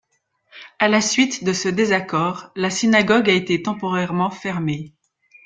[0.79, 4.95] À la suite de ce désaccord, la synagogue a été temporairement fermée.